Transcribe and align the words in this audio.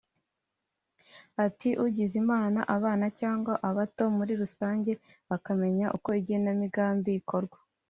Ati 1.45 1.69
“Ugize 1.85 2.13
Imana 2.23 2.59
abana 2.75 3.05
cyangwa 3.19 3.53
abato 3.69 4.03
muri 4.17 4.33
rusange 4.41 4.91
bakamenya 5.29 5.87
uko 5.97 6.09
igenamigambi 6.21 7.09
rikorwa 7.17 7.57